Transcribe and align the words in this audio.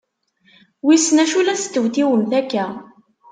Wissen 0.85 1.17
acu 1.23 1.39
la 1.43 1.55
testewtiwemt 1.59 2.31
akka! 2.39 2.65